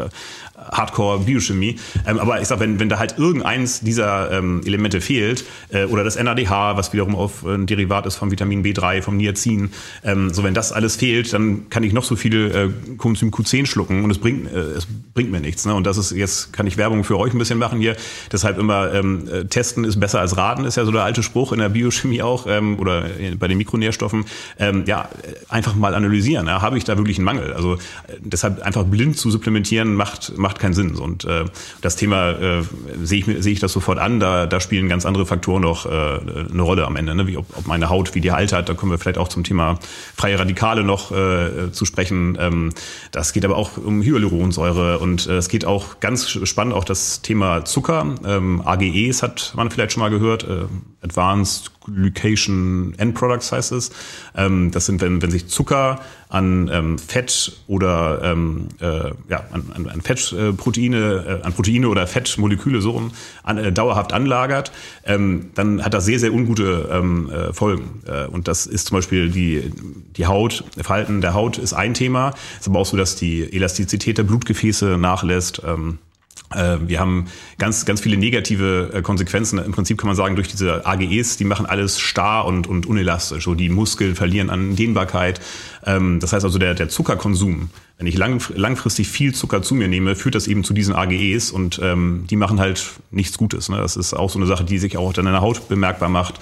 [0.88, 1.78] äh, Hardcore-Biochemie.
[2.06, 6.04] Ähm, aber ich sag, wenn, wenn da halt irgendeins dieser ähm, Elemente fehlt, äh, oder
[6.04, 9.72] das NADH, was wiederum auf ein Derivat ist vom Vitamin B3, vom Niacin,
[10.04, 13.66] ähm, so wenn das alles fehlt, dann kann ich noch so viele äh, Coenzym Q10
[13.66, 15.66] schlucken und es bringt, äh, es bringt mir nichts.
[15.66, 15.74] Ne?
[15.74, 17.96] Und das ist, jetzt kann ich Werbung für euch ein bisschen machen hier.
[18.32, 21.52] Deshalb immer ähm, äh, testen ist besser als raten, ist ja so der alte Spruch
[21.52, 23.06] in der Biochemie auch ähm, oder
[23.40, 24.26] bei den Mikronährstoffen.
[24.60, 25.10] Ähm, ja,
[25.50, 26.48] einfach mal analysieren.
[26.48, 26.62] Ja?
[26.62, 27.54] Habe ich da wirklich einen Mangel?
[27.54, 27.78] Also äh,
[28.20, 30.77] deshalb einfach blind zu supplementieren macht, macht keinen Sinn.
[30.78, 31.46] Und äh,
[31.82, 32.64] das Thema äh,
[33.02, 34.20] sehe ich, sehe ich das sofort an.
[34.20, 37.16] Da, da spielen ganz andere Faktoren noch äh, eine Rolle am Ende.
[37.16, 37.28] Ne?
[37.28, 38.70] Wie, ob, ob meine Haut, wie die altert.
[38.70, 39.80] Da kommen wir vielleicht auch zum Thema
[40.16, 42.38] freie Radikale noch äh, zu sprechen.
[42.40, 42.74] Ähm,
[43.12, 47.22] das geht aber auch um Hyaluronsäure und äh, es geht auch ganz spannend auch das
[47.22, 48.16] Thema Zucker.
[48.26, 50.44] Ähm, AGEs hat man vielleicht schon mal gehört.
[50.44, 50.66] Äh,
[51.02, 53.92] Advanced Glycation End Products heißt es.
[54.36, 59.72] Ähm, das sind, wenn, wenn sich Zucker an ähm, Fett oder ähm, äh, ja, an,
[59.74, 63.12] an, an Fettproteine, äh, an Proteine oder Fettmoleküle so rum
[63.44, 64.72] an, äh, dauerhaft anlagert,
[65.06, 68.02] ähm, dann hat das sehr, sehr ungute ähm, äh, Folgen.
[68.06, 69.72] Äh, und das ist zum Beispiel die,
[70.18, 72.34] die Haut, Verhalten der Haut ist ein Thema.
[72.60, 75.62] Ist aber auch so, dass die Elastizität der Blutgefäße nachlässt.
[75.66, 76.07] Ähm, äh,
[76.56, 79.60] wir haben ganz, ganz viele negative äh, Konsequenzen.
[79.60, 83.44] Im Prinzip kann man sagen, durch diese AGEs, die machen alles starr und, und unelastisch.
[83.44, 85.42] So die Muskeln verlieren an Dehnbarkeit.
[85.86, 89.88] Ähm, das heißt also, der, der Zuckerkonsum, wenn ich lang, langfristig viel Zucker zu mir
[89.88, 93.68] nehme, führt das eben zu diesen AGEs und ähm, die machen halt nichts Gutes.
[93.70, 93.78] Ne?
[93.78, 96.36] Das ist auch so eine Sache, die sich auch dann in der Haut bemerkbar macht.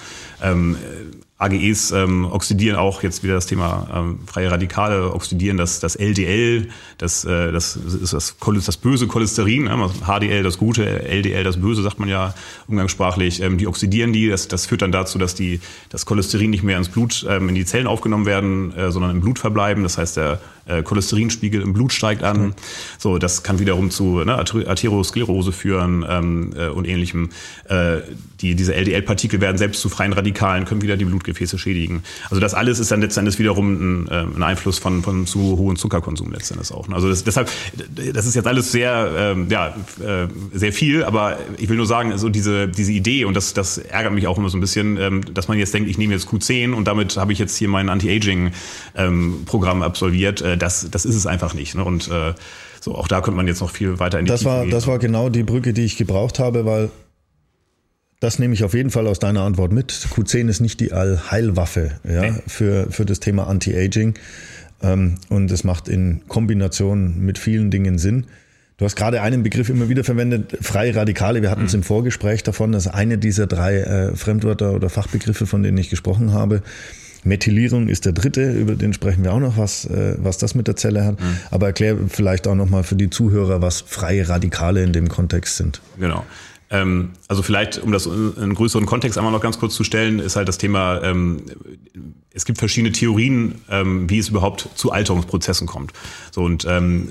[0.43, 0.75] Ähm,
[1.37, 6.69] AGEs ähm, oxidieren auch jetzt wieder das Thema ähm, freie Radikale, oxidieren das, das LDL,
[6.97, 9.89] das, äh, das ist das, das böse Cholesterin, ne?
[10.05, 12.33] HDL das gute, LDL das böse, sagt man ja
[12.67, 13.41] umgangssprachlich.
[13.41, 16.77] Ähm, die oxidieren die, das, das führt dann dazu, dass die, das Cholesterin nicht mehr
[16.77, 19.83] ins Blut, ähm, in die Zellen aufgenommen werden, äh, sondern im Blut verbleiben.
[19.83, 22.41] Das heißt, der äh, Cholesterinspiegel im Blut steigt an.
[22.41, 22.53] Mhm.
[22.97, 27.29] So, das kann wiederum zu ne, Arteriosklerose führen ähm, äh, und ähnlichem.
[27.69, 28.01] Äh,
[28.41, 32.03] die, diese LDL-Partikel werden selbst zu freien Radikalen, können wieder die Blutgefäße schädigen.
[32.29, 35.77] Also das alles ist dann letztendlich wiederum ein, äh, ein Einfluss von, von zu hohem
[35.77, 36.87] Zuckerkonsum letztendlich auch.
[36.87, 36.95] Ne?
[36.95, 37.49] Also das, deshalb,
[38.13, 42.17] das ist jetzt alles sehr, ähm, ja, äh, sehr viel, aber ich will nur sagen,
[42.17, 45.33] so diese, diese Idee, und das, das ärgert mich auch immer so ein bisschen, ähm,
[45.33, 47.89] dass man jetzt denkt, ich nehme jetzt Q10 und damit habe ich jetzt hier mein
[47.89, 50.41] Anti-Aging-Programm ähm, absolviert.
[50.41, 51.75] Äh, das, das ist es einfach nicht.
[51.75, 51.83] Ne?
[51.83, 52.33] Und äh,
[52.81, 54.71] so, auch da könnte man jetzt noch viel weiter in die das Tiefe war, gehen.
[54.71, 56.89] Das war genau die Brücke, die ich gebraucht habe, weil
[58.19, 59.91] das nehme ich auf jeden Fall aus deiner Antwort mit.
[59.91, 62.33] Q10 ist nicht die Allheilwaffe ja, nee.
[62.47, 64.15] für, für das Thema Anti-Aging.
[64.81, 68.27] Ähm, und es macht in Kombination mit vielen Dingen Sinn.
[68.77, 71.41] Du hast gerade einen Begriff immer wieder verwendet, freie Radikale.
[71.41, 71.67] Wir hatten mhm.
[71.67, 75.89] es im Vorgespräch davon, dass eine dieser drei äh, Fremdwörter oder Fachbegriffe, von denen ich
[75.89, 76.61] gesprochen habe.
[77.25, 80.67] Methylierung ist der dritte, über den sprechen wir auch noch, was, äh, was das mit
[80.67, 81.19] der Zelle hat.
[81.19, 81.37] Mhm.
[81.51, 85.81] Aber erklär vielleicht auch nochmal für die Zuhörer, was freie Radikale in dem Kontext sind.
[85.99, 86.25] Genau.
[86.69, 90.19] Ähm, also vielleicht, um das in einen größeren Kontext einmal noch ganz kurz zu stellen,
[90.19, 91.41] ist halt das Thema, ähm,
[92.35, 95.93] es gibt verschiedene Theorien, ähm, wie es überhaupt zu Alterungsprozessen kommt.
[96.31, 97.09] So und ähm,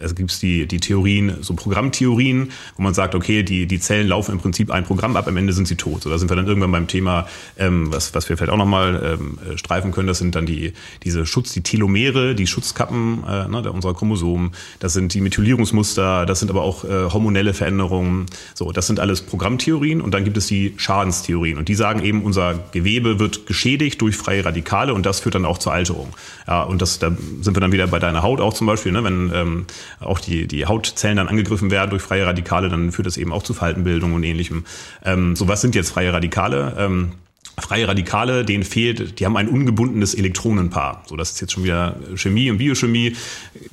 [0.00, 4.32] es gibt die, die Theorien, so Programmtheorien, wo man sagt, okay, die, die Zellen laufen
[4.32, 6.02] im Prinzip ein Programm ab, am Ende sind sie tot.
[6.02, 7.26] So, da sind wir dann irgendwann beim Thema,
[7.58, 10.72] ähm, was, was wir vielleicht auch nochmal ähm, streifen können, das sind dann die,
[11.02, 16.40] diese Schutz, die Telomere, die Schutzkappen äh, ne, unserer Chromosomen, das sind die Methylierungsmuster, das
[16.40, 18.26] sind aber auch äh, hormonelle Veränderungen.
[18.54, 22.22] So, das sind alles Programmtheorien und dann gibt es die Schadenstheorien und die sagen eben,
[22.22, 26.14] unser Gewebe wird geschädigt durch freie Radikale und das führt dann auch zur Alterung.
[26.46, 29.02] Ja, und das, da sind wir dann wieder bei deiner Haut auch zum Beispiel, ne?
[29.02, 29.66] wenn ähm,
[30.00, 33.42] auch die, die Hautzellen dann angegriffen werden durch freie Radikale, dann führt das eben auch
[33.42, 34.64] zu Faltenbildung und ähnlichem.
[35.04, 36.76] Ähm, so, was sind jetzt freie Radikale?
[36.78, 37.12] Ähm,
[37.58, 41.04] Freie Radikale, denen fehlt, die haben ein ungebundenes Elektronenpaar.
[41.06, 43.14] So, das ist jetzt schon wieder Chemie und Biochemie,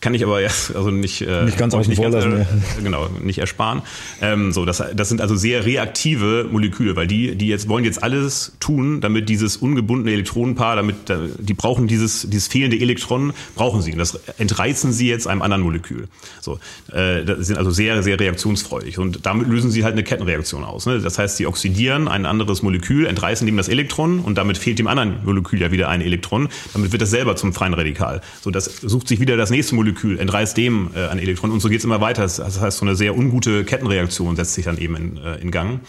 [0.02, 2.42] kann ich aber jetzt also nicht, äh, nicht ganz vor lassen.
[2.42, 2.46] Äh,
[2.84, 3.82] genau, nicht ersparen.
[4.22, 8.04] Ähm, so, das, das sind also sehr reaktive Moleküle, weil die, die jetzt wollen jetzt
[8.04, 10.96] alles tun, damit dieses ungebundene Elektronenpaar, damit
[11.40, 13.94] die brauchen dieses, dieses fehlende Elektron, brauchen sie.
[13.94, 16.08] Und das entreißen sie jetzt einem anderen Molekül.
[16.40, 16.60] So,
[16.92, 19.00] äh, das sind also sehr, sehr reaktionsfreudig.
[19.00, 20.86] Und damit lösen sie halt eine Kettenreaktion aus.
[20.86, 21.00] Ne?
[21.00, 24.88] Das heißt, sie oxidieren ein anderes Molekül, entreißen dem das Elektron und damit fehlt dem
[24.88, 26.50] anderen Molekül ja wieder ein Elektron.
[26.74, 28.22] Damit wird das selber zum freien Radikal.
[28.42, 31.70] So, das sucht sich wieder das nächste Molekül, entreißt dem äh, ein Elektron und so
[31.70, 32.22] geht es immer weiter.
[32.22, 35.80] Das heißt, so eine sehr ungute Kettenreaktion setzt sich dann eben in, äh, in Gang.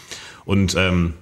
[0.45, 1.14] Und ähm,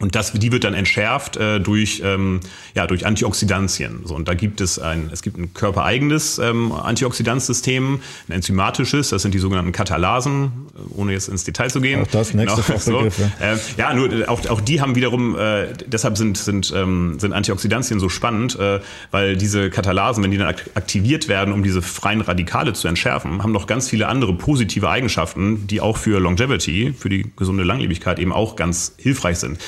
[0.00, 2.40] und das, die wird dann entschärft äh, durch, ähm,
[2.74, 4.02] ja, durch Antioxidantien.
[4.04, 9.22] So, und da gibt es ein, es gibt ein körpereigenes ähm, Antioxidanzsystem, ein enzymatisches, das
[9.22, 10.52] sind die sogenannten Katalasen,
[10.94, 12.02] ohne jetzt ins Detail zu gehen.
[12.02, 12.78] Auch das nächste genau,
[13.10, 13.22] so.
[13.40, 17.98] äh, Ja, nur auch, auch die haben wiederum, äh, deshalb sind, sind, ähm, sind Antioxidantien
[17.98, 18.80] so spannend, äh,
[19.10, 23.52] weil diese Katalasen, wenn die dann aktiviert werden, um diese freien Radikale zu entschärfen, haben
[23.52, 28.32] noch ganz viele andere positive Eigenschaften, die auch für Longevity, für die gesunde Langlebigkeit eben
[28.32, 29.58] auch ganz hilfreich sind.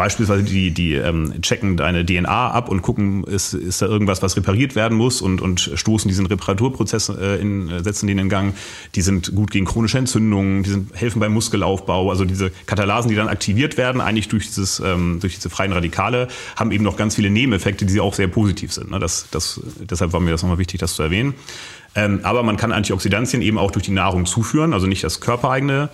[0.00, 4.34] Beispielsweise die, die ähm, checken deine DNA ab und gucken, ist, ist da irgendwas, was
[4.34, 8.54] repariert werden muss und, und stoßen diesen Reparaturprozess äh, in, äh, setzen den in Gang.
[8.94, 12.08] Die sind gut gegen chronische Entzündungen, die sind, helfen beim Muskelaufbau.
[12.08, 16.28] Also diese Katalasen, die dann aktiviert werden, eigentlich durch, dieses, ähm, durch diese freien Radikale,
[16.56, 18.90] haben eben noch ganz viele Nebeneffekte, die auch sehr positiv sind.
[18.90, 19.00] Ne?
[19.00, 21.34] Das, das, deshalb war mir das nochmal wichtig, das zu erwähnen.
[21.96, 25.88] Ähm, aber man kann Antioxidantien eben auch durch die Nahrung zuführen, also nicht das körpereigene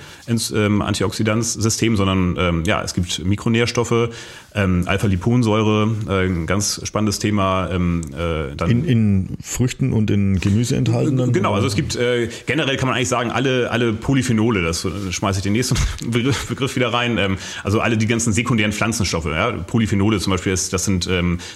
[0.54, 4.11] ähm, Antioxidanzsystem, sondern ähm, ja, es gibt Mikronährstoffe,
[4.54, 7.70] ähm, Alpha-Liponsäure, äh, ein ganz spannendes Thema.
[7.70, 11.16] Ähm, äh, dann in, in Früchten und in Gemüse enthalten?
[11.16, 14.85] Dann, genau, also es gibt äh, generell kann man eigentlich sagen, alle, alle Polyphenole, das
[14.85, 15.76] äh, schmeiße ich den nächsten
[16.11, 19.26] Begriff, Begriff wieder rein, ähm, also alle die ganzen sekundären Pflanzenstoffe.
[19.26, 19.50] Ja?
[19.52, 21.09] Polyphenole zum Beispiel, das sind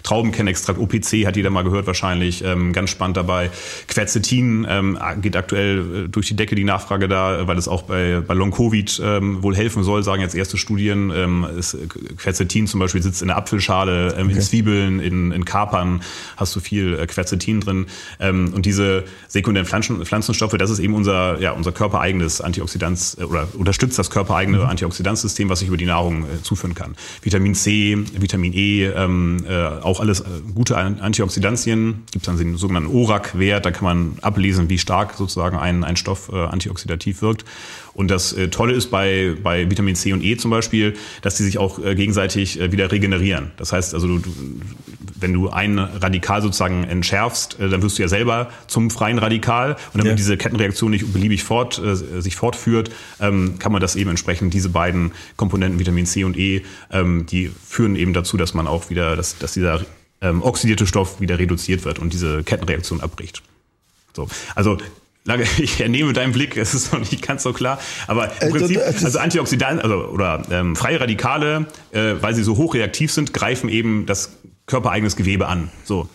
[0.03, 3.51] Traubenkernextrakt, OPC hat jeder mal gehört wahrscheinlich, ganz spannend dabei.
[3.89, 8.21] Quercetin ähm, geht aktuell äh, durch die Decke die Nachfrage da, weil es auch bei,
[8.27, 11.13] bei Long-Covid ähm, wohl helfen soll, sagen jetzt erste Studien.
[11.15, 11.77] Ähm, ist
[12.17, 14.37] Quercetin zum Beispiel sitzt in der Apfelschale, ähm, okay.
[14.37, 16.03] in Zwiebeln, in, in Kapern
[16.37, 17.87] hast du viel äh, Quercetin drin.
[18.19, 23.25] Ähm, und diese sekundären Pflanzen, Pflanzenstoffe, das ist eben unser, ja, unser körpereigenes Antioxidanz äh,
[23.25, 24.67] oder unterstützt das körpereigene mhm.
[24.67, 26.95] Antioxidanzsystem, was ich über die Nahrung äh, zuführen kann.
[27.23, 32.03] Vitamin C, Vitamin E, ähm, äh, auch alles äh, gute Antioxidantien.
[32.13, 36.31] Gibt dann den sogenannten ORAC-Wert, da kann man ablesen, wie stark sozusagen ein, ein Stoff
[36.33, 37.45] äh, antioxidativ wirkt.
[37.93, 41.43] Und das äh, Tolle ist bei, bei Vitamin C und E zum Beispiel, dass die
[41.43, 43.51] sich auch äh, gegenseitig äh, wieder regenerieren.
[43.57, 44.23] Das heißt also, du,
[45.19, 49.77] wenn du ein Radikal sozusagen entschärfst, äh, dann wirst du ja selber zum freien Radikal.
[49.93, 50.15] Und damit ja.
[50.17, 54.69] diese Kettenreaktion nicht beliebig fort, äh, sich fortführt, ähm, kann man das eben entsprechend, diese
[54.69, 59.17] beiden Komponenten Vitamin C und E, ähm, die führen eben dazu, dass man auch wieder,
[59.17, 59.85] dass, dass dieser
[60.21, 63.43] ähm, oxidierte Stoff wieder reduziert wird und diese Kettenreaktion abbricht.
[64.15, 64.79] So, also
[65.25, 67.79] lange, ich ernehme deinen Blick, es ist noch nicht ganz so klar.
[68.07, 72.57] Aber im äh, Prinzip, also Antioxidantien, also oder ähm, freie Radikale, äh, weil sie so
[72.57, 75.71] hochreaktiv sind, greifen eben das körpereigenes Gewebe an.
[75.85, 76.09] So,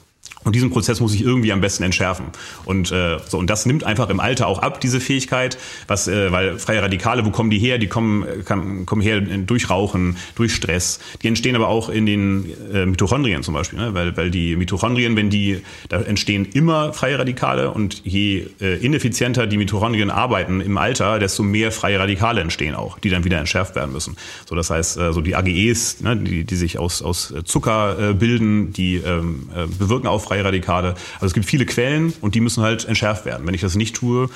[0.45, 2.27] und diesen Prozess muss ich irgendwie am besten entschärfen.
[2.65, 6.31] Und äh, so und das nimmt einfach im Alter auch ab diese Fähigkeit, was äh,
[6.31, 7.79] weil freie Radikale, wo kommen die her?
[7.79, 10.99] Die kommen kann, kommen her durch Rauchen, durch Stress.
[11.23, 13.93] Die entstehen aber auch in den äh, Mitochondrien zum Beispiel, ne?
[13.95, 19.47] weil weil die Mitochondrien, wenn die da entstehen immer freie Radikale und je äh, ineffizienter
[19.47, 23.75] die Mitochondrien arbeiten im Alter, desto mehr freie Radikale entstehen auch, die dann wieder entschärft
[23.75, 24.15] werden müssen.
[24.47, 28.13] So das heißt, äh, so die AGEs, ne, die die sich aus aus Zucker äh,
[28.13, 30.95] bilden, die ähm, äh, bewirken auch freie freie Radikale.
[31.15, 33.47] Also es gibt viele Quellen und die müssen halt entschärft werden.
[33.47, 34.29] Wenn ich das nicht tue,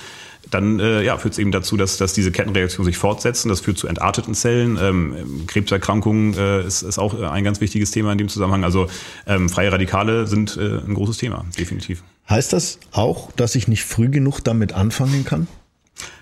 [0.50, 3.50] dann äh, ja, führt es eben dazu, dass, dass diese Kettenreaktionen sich fortsetzen.
[3.50, 4.78] Das führt zu entarteten Zellen.
[4.82, 8.64] Ähm, Krebserkrankungen äh, ist, ist auch ein ganz wichtiges Thema in dem Zusammenhang.
[8.64, 8.88] Also
[9.28, 12.04] ähm, freie Radikale sind äh, ein großes Thema, definitiv.
[12.30, 15.48] Heißt das auch, dass ich nicht früh genug damit anfangen kann?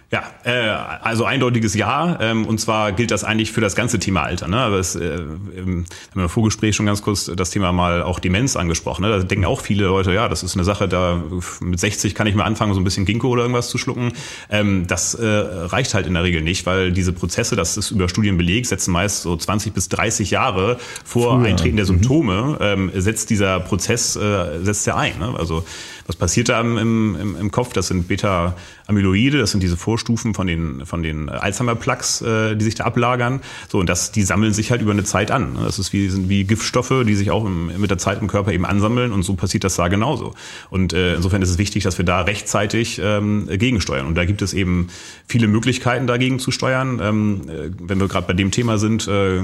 [0.09, 0.69] Ja, äh,
[1.01, 2.17] also eindeutiges Ja.
[2.21, 4.47] Ähm, und zwar gilt das eigentlich für das ganze Thema Alter.
[4.47, 4.57] Ne?
[4.57, 8.19] Aber es, äh, im, haben wir im Vorgespräch schon ganz kurz das Thema mal auch
[8.19, 9.01] Demenz angesprochen.
[9.01, 9.09] Ne?
[9.09, 11.21] Da denken auch viele Leute, ja, das ist eine Sache, da
[11.59, 14.13] mit 60 kann ich mal anfangen, so ein bisschen Ginkgo oder irgendwas zu schlucken.
[14.49, 18.07] Ähm, das äh, reicht halt in der Regel nicht, weil diese Prozesse, das ist über
[18.07, 21.47] Studien belegt, setzen meist so 20 bis 30 Jahre vor Früher.
[21.49, 21.89] Eintreten der mhm.
[21.89, 25.19] Symptome, ähm, setzt dieser Prozess, äh, setzt er ein.
[25.19, 25.35] Ne?
[25.37, 25.65] Also
[26.07, 27.73] was passiert da im, im, im Kopf?
[27.73, 32.75] Das sind Beta-Amyloide, das sind diese Vorstufen von den, von den Alzheimer-Plaques, äh, die sich
[32.75, 33.41] da ablagern.
[33.67, 35.57] So, und das, die sammeln sich halt über eine Zeit an.
[35.61, 38.53] Das ist wie, sind wie Giftstoffe, die sich auch im, mit der Zeit im Körper
[38.53, 40.33] eben ansammeln und so passiert das da genauso.
[40.69, 44.07] Und äh, insofern ist es wichtig, dass wir da rechtzeitig ähm, gegensteuern.
[44.07, 44.87] Und da gibt es eben
[45.27, 46.99] viele Möglichkeiten dagegen zu steuern.
[47.03, 49.41] Ähm, äh, wenn wir gerade bei dem Thema sind, äh,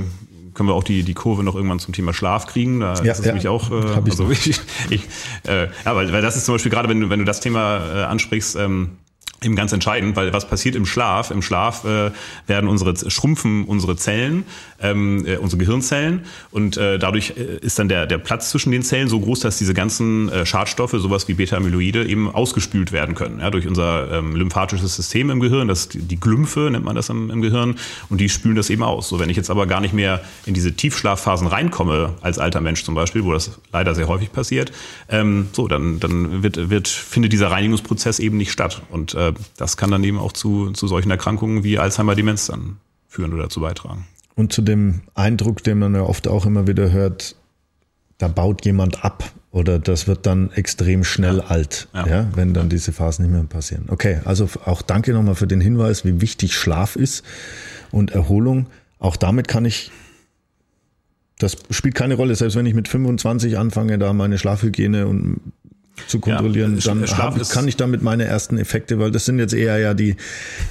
[0.53, 2.79] können wir auch die, die Kurve noch irgendwann zum Thema Schlaf kriegen.
[2.79, 5.07] Da ja, ist es ja, nämlich auch, äh, also ich, ich,
[5.47, 7.77] äh, ja, weil, weil das ist zum Beispiel gerade, wenn du, wenn du das Thema
[7.77, 8.97] äh, ansprichst, ähm,
[9.43, 11.32] eben ganz entscheidend, weil was passiert im Schlaf?
[11.32, 12.12] Im Schlaf äh,
[12.47, 14.45] werden unsere schrumpfen unsere Zellen,
[14.82, 18.84] ähm, äh, unsere Gehirnzellen und äh, dadurch äh, ist dann der der Platz zwischen den
[18.84, 23.39] Zellen so groß, dass diese ganzen äh, Schadstoffe, sowas wie Beta-Amyloide, eben ausgespült werden können,
[23.39, 27.29] ja, durch unser ähm, lymphatisches System im Gehirn, das die Glymphe nennt man das im,
[27.29, 27.75] im Gehirn
[28.10, 29.10] und die spülen das eben aus.
[29.10, 32.84] So wenn ich jetzt aber gar nicht mehr in diese Tiefschlafphasen reinkomme als alter Mensch
[32.84, 34.71] zum Beispiel, wo das leider sehr häufig passiert,
[35.10, 39.78] ähm, so dann dann wird wird findet dieser Reinigungsprozess eben nicht statt und äh, das
[39.78, 44.06] kann dann eben auch zu, zu solchen Erkrankungen wie Alzheimer-Demenz dann führen oder dazu beitragen.
[44.36, 47.36] Und zu dem Eindruck, den man ja oft auch immer wieder hört,
[48.17, 51.43] da baut jemand ab oder das wird dann extrem schnell ja.
[51.46, 52.08] alt, ja.
[52.08, 52.28] ja.
[52.36, 53.86] wenn dann diese Phasen nicht mehr passieren.
[53.89, 57.24] Okay, also auch danke nochmal für den Hinweis, wie wichtig Schlaf ist
[57.91, 58.67] und Erholung.
[58.98, 59.91] Auch damit kann ich,
[61.38, 65.39] das spielt keine Rolle, selbst wenn ich mit 25 anfange, da meine Schlafhygiene und
[66.08, 69.53] zu kontrollieren, ja, dann hab, kann ich damit meine ersten Effekte, weil das sind jetzt
[69.53, 70.15] eher ja die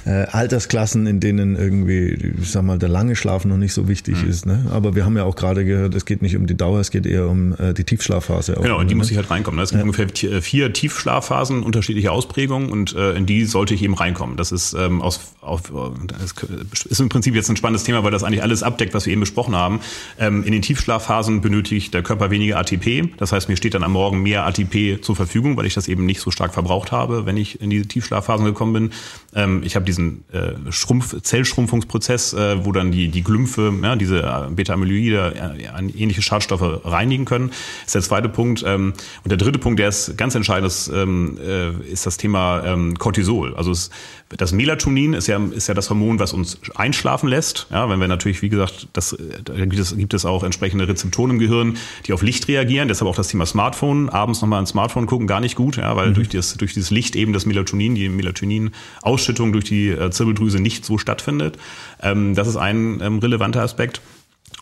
[0.05, 4.21] äh, Altersklassen, in denen irgendwie, ich sag mal, der lange Schlaf noch nicht so wichtig
[4.21, 4.29] mhm.
[4.29, 4.45] ist.
[4.45, 4.65] Ne?
[4.71, 7.05] Aber wir haben ja auch gerade gehört, es geht nicht um die Dauer, es geht
[7.05, 8.57] eher um äh, die Tiefschlafphase.
[8.61, 8.99] Genau, und die ne?
[8.99, 9.57] muss ich halt reinkommen.
[9.57, 9.63] Ne?
[9.63, 9.85] Es gibt ja.
[9.85, 14.35] ungefähr äh, vier Tiefschlafphasen, unterschiedliche Ausprägungen und äh, in die sollte ich eben reinkommen.
[14.35, 15.71] Das ist ähm, aus, auf,
[16.05, 19.13] das ist im Prinzip jetzt ein spannendes Thema, weil das eigentlich alles abdeckt, was wir
[19.13, 19.79] eben besprochen haben.
[20.19, 23.09] Ähm, in den Tiefschlafphasen benötigt der Körper weniger ATP.
[23.17, 25.87] Das heißt, mir steht dann am Morgen mehr ATP zur zur Verfügung, weil ich das
[25.87, 28.89] eben nicht so stark verbraucht habe, wenn ich in diese Tiefschlafphasen gekommen bin.
[29.35, 34.23] Ähm, ich habe diesen äh, Schrumpf, Zellschrumpfungsprozess, äh, wo dann die, die Glymphe, ja, diese
[34.23, 37.49] äh, Beta-Amyloide, äh, ähnliche Schadstoffe reinigen können.
[37.49, 38.63] Das ist der zweite Punkt.
[38.65, 42.63] Ähm, und der dritte Punkt, der ist ganz entscheidend, ist, ähm, äh, ist das Thema
[42.65, 43.55] ähm, Cortisol.
[43.55, 43.91] Also es,
[44.29, 47.67] das Melatonin ist ja, ist ja das Hormon, was uns einschlafen lässt.
[47.69, 51.31] Ja, wenn wir natürlich, wie gesagt, das, da gibt es, gibt es auch entsprechende Rezeptoren
[51.31, 52.87] im Gehirn, die auf Licht reagieren.
[52.87, 54.09] Deshalb auch das Thema Smartphone.
[54.09, 56.13] Abends nochmal ein Smartphone gucken, gar nicht gut, ja, weil mhm.
[56.15, 60.97] durch, das, durch dieses Licht eben das Melatonin, die Melatonin-Ausschüttung durch die Zirbeldrüse nicht so
[60.97, 61.57] stattfindet.
[62.01, 64.01] Ähm, das ist ein ähm, relevanter Aspekt.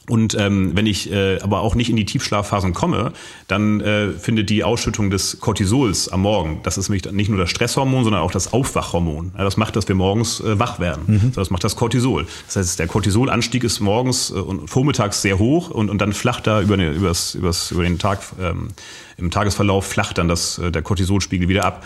[0.09, 3.13] Und ähm, wenn ich äh, aber auch nicht in die Tiefschlafphasen komme,
[3.47, 7.51] dann äh, findet die Ausschüttung des Cortisols am Morgen, das ist nämlich nicht nur das
[7.51, 9.31] Stresshormon, sondern auch das Aufwachhormon.
[9.37, 11.03] Ja, das macht, dass wir morgens äh, wach werden.
[11.05, 11.31] Mhm.
[11.35, 12.25] Das macht das Cortisol.
[12.47, 16.47] Das heißt, der Cortisolanstieg ist morgens äh, und vormittags sehr hoch und, und dann flacht
[16.47, 18.69] da über, eine, übers, übers, über den Tag, ähm,
[19.17, 21.85] im Tagesverlauf flacht dann das, äh, der Cortisolspiegel wieder ab.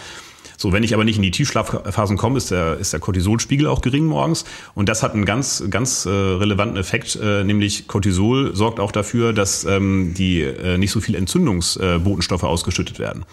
[0.57, 3.81] So, wenn ich aber nicht in die Tiefschlafphasen komme, ist der, ist der Cortisolspiegel auch
[3.81, 4.45] gering morgens.
[4.73, 9.33] Und das hat einen ganz, ganz äh, relevanten Effekt, äh, nämlich Cortisol sorgt auch dafür,
[9.33, 13.25] dass ähm, die äh, nicht so viel Entzündungsbotenstoffe ausgeschüttet werden.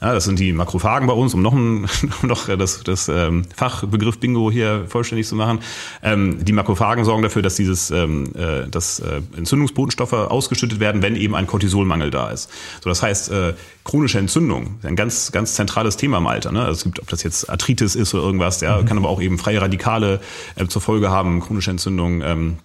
[0.00, 1.86] Ja, das sind die Makrophagen bei uns, um noch, ein,
[2.22, 5.60] noch das, das ähm, Fachbegriff Bingo hier vollständig zu machen.
[6.02, 11.16] Ähm, die Makrophagen sorgen dafür, dass dieses ähm, äh, dass, äh, Entzündungsbotenstoffe ausgeschüttet werden, wenn
[11.16, 12.50] eben ein Cortisolmangel da ist.
[12.82, 16.50] So, das heißt, äh, chronische Entzündung, ein ganz, ganz zentrales Thema im Alter.
[16.52, 16.60] Ne?
[16.60, 18.86] Also es gibt, ob das jetzt Arthritis ist oder irgendwas, ja, mhm.
[18.86, 20.20] kann aber auch eben freie Radikale
[20.56, 22.22] äh, zur Folge haben, chronische Entzündung.
[22.22, 22.58] Ähm,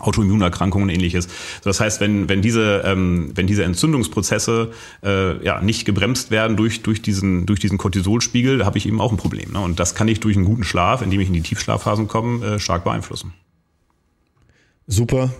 [0.00, 1.28] Autoimmunerkrankungen und ähnliches.
[1.62, 4.70] Das heißt, wenn, wenn, diese, ähm, wenn diese Entzündungsprozesse
[5.04, 9.12] äh, ja, nicht gebremst werden durch, durch, diesen, durch diesen Cortisolspiegel, habe ich eben auch
[9.12, 9.52] ein Problem.
[9.52, 9.60] Ne?
[9.60, 12.58] Und das kann ich durch einen guten Schlaf, indem ich in die Tiefschlafphasen komme, äh,
[12.58, 13.32] stark beeinflussen.
[14.86, 15.30] Super.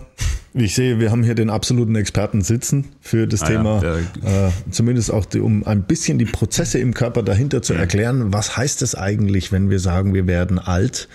[0.53, 4.51] Ich sehe, wir haben hier den absoluten Experten sitzen für das ah, Thema, ja, äh,
[4.69, 8.33] zumindest auch die, um ein bisschen die Prozesse im Körper dahinter zu erklären.
[8.33, 11.07] Was heißt es eigentlich, wenn wir sagen, wir werden alt?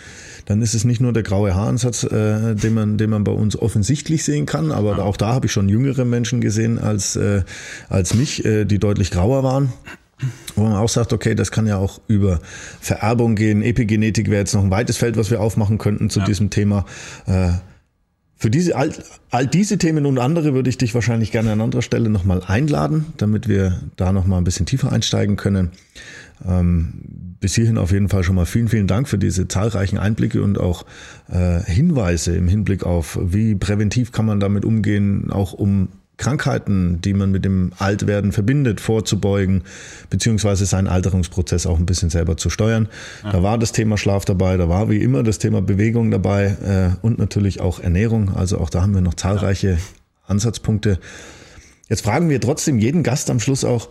[0.47, 3.59] Dann ist es nicht nur der graue Haaransatz, äh, den, man, den man bei uns
[3.61, 5.03] offensichtlich sehen kann, aber ja.
[5.03, 7.43] auch da habe ich schon jüngere Menschen gesehen als, äh,
[7.89, 9.73] als mich, äh, die deutlich grauer waren.
[10.55, 12.41] Wo man auch sagt, okay, das kann ja auch über
[12.81, 13.61] Vererbung gehen.
[13.61, 16.25] Epigenetik wäre jetzt noch ein weites Feld, was wir aufmachen könnten zu ja.
[16.25, 16.87] diesem Thema.
[17.27, 17.51] Äh,
[18.37, 18.93] für diese, all,
[19.31, 23.07] all diese Themen und andere würde ich dich wahrscheinlich gerne an anderer Stelle nochmal einladen,
[23.17, 25.73] damit wir da nochmal ein bisschen tiefer einsteigen können.
[26.47, 30.43] Ähm, bis hierhin auf jeden Fall schon mal vielen, vielen Dank für diese zahlreichen Einblicke
[30.43, 30.85] und auch
[31.31, 37.13] äh, Hinweise im Hinblick auf, wie präventiv kann man damit umgehen, auch um Krankheiten, die
[37.13, 39.65] man mit dem Altwerden verbindet, vorzubeugen,
[40.09, 42.89] beziehungsweise seinen Alterungsprozess auch ein bisschen selber zu steuern.
[43.23, 43.33] Ja.
[43.33, 47.05] Da war das Thema Schlaf dabei, da war wie immer das Thema Bewegung dabei äh,
[47.05, 48.35] und natürlich auch Ernährung.
[48.35, 49.79] Also auch da haben wir noch zahlreiche ja.
[50.27, 50.99] Ansatzpunkte.
[51.89, 53.91] Jetzt fragen wir trotzdem jeden Gast am Schluss auch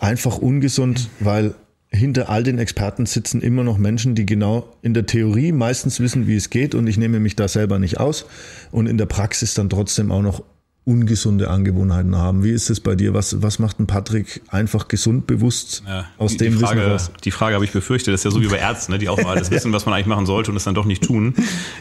[0.00, 1.54] einfach ungesund, weil
[1.92, 6.26] hinter all den Experten sitzen immer noch Menschen, die genau in der Theorie meistens wissen,
[6.26, 8.26] wie es geht und ich nehme mich da selber nicht aus
[8.70, 10.42] und in der Praxis dann trotzdem auch noch
[10.84, 12.42] ungesunde Angewohnheiten haben.
[12.42, 13.14] Wie ist es bei dir?
[13.14, 16.90] Was, was macht ein Patrick einfach gesund bewusst ja, aus die, dem die Frage, Wissen
[16.90, 17.10] raus?
[17.22, 18.12] Die Frage habe ich befürchtet.
[18.12, 19.94] Das ist ja so wie bei Ärzten, ne, die auch mal alles wissen, was man
[19.94, 21.34] eigentlich machen sollte und es dann doch nicht tun.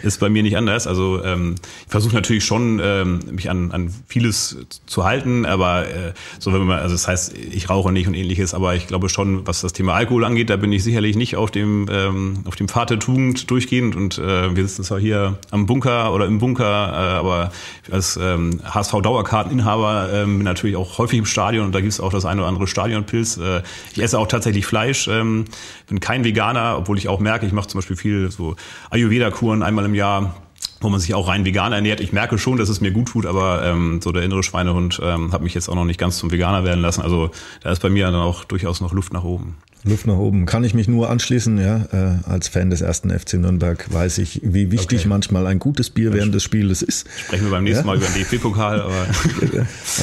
[0.03, 0.85] Ist bei mir nicht anders.
[0.85, 6.13] Also ähm, ich versuche natürlich schon, ähm, mich an, an vieles zu halten, aber äh,
[6.37, 9.47] so wenn man, also das heißt, ich rauche nicht und ähnliches, aber ich glaube schon,
[9.47, 12.67] was das Thema Alkohol angeht, da bin ich sicherlich nicht auf dem ähm, auf dem
[12.67, 16.63] Pfad der Tugend durchgehend und äh, wir sitzen zwar hier am Bunker oder im Bunker,
[16.65, 17.51] äh, aber
[17.89, 21.99] als ähm, HSV HSV-Dauerkarteninhaber, ähm, bin natürlich auch häufig im Stadion und da gibt es
[21.99, 23.37] auch das eine oder andere Stadionpilz.
[23.37, 23.61] Äh,
[23.93, 25.45] ich esse auch tatsächlich Fleisch, ähm,
[25.87, 28.55] bin kein Veganer, obwohl ich auch merke, ich mache zum Beispiel viel so
[28.89, 30.35] Ayurveda-Kuren einmal im Jahr
[30.81, 32.01] wo man sich auch rein vegan ernährt.
[32.01, 35.31] Ich merke schon, dass es mir gut tut, aber ähm, so der innere Schweinehund ähm,
[35.31, 37.01] hat mich jetzt auch noch nicht ganz zum Veganer werden lassen.
[37.01, 39.57] Also da ist bei mir dann auch durchaus noch Luft nach oben.
[39.83, 40.45] Luft nach oben.
[40.45, 41.85] Kann ich mich nur anschließen, ja.
[41.91, 45.07] Äh, als Fan des ersten FC Nürnberg weiß ich, wie wichtig okay.
[45.07, 47.07] manchmal ein gutes Bier während des Spieles ist.
[47.17, 47.95] Sprechen wir beim nächsten ja?
[47.95, 49.07] Mal über den DFB-Pokal, aber.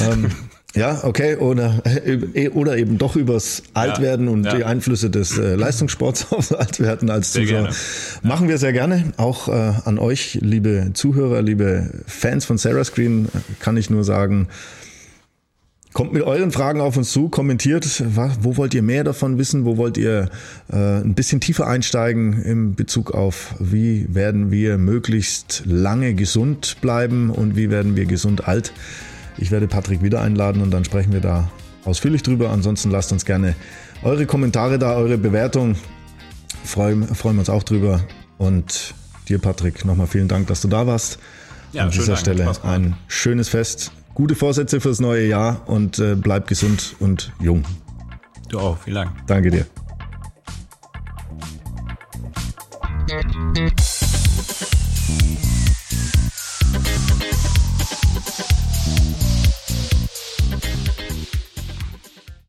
[0.11, 0.31] ähm,
[0.75, 4.55] ja, okay, oder, äh, oder eben doch übers Altwerden ja, und ja.
[4.55, 7.61] die Einflüsse des äh, Leistungssports aufs Altwerden als sehr Zuschauer.
[7.63, 7.75] Gerne.
[8.21, 9.11] Machen wir sehr gerne.
[9.17, 13.29] Auch äh, an euch, liebe Zuhörer, liebe Fans von Sarah Screen,
[13.59, 14.47] kann ich nur sagen,
[15.91, 18.03] Kommt mit euren Fragen auf uns zu, kommentiert,
[18.41, 20.29] wo wollt ihr mehr davon wissen, wo wollt ihr
[20.71, 27.31] äh, ein bisschen tiefer einsteigen in Bezug auf, wie werden wir möglichst lange gesund bleiben
[27.31, 28.71] und wie werden wir gesund alt.
[29.39, 31.49] Ich werde Patrick wieder einladen und dann sprechen wir da
[31.85, 32.49] ausführlich drüber.
[32.49, 33.55] Ansonsten lasst uns gerne
[34.03, 35.75] eure Kommentare da, eure Bewertung.
[36.63, 38.01] Freuen, freuen wir uns auch drüber.
[38.37, 38.93] Und
[39.27, 41.19] dir, Patrick, nochmal vielen Dank, dass du da warst.
[41.71, 46.15] Ja, An dieser Dank, Stelle ein schönes Fest gute Vorsätze fürs neue Jahr und äh,
[46.15, 47.63] bleib gesund und jung.
[48.49, 49.11] Du auch, vielen Dank.
[49.27, 49.65] Danke dir.
[53.07, 53.79] Thank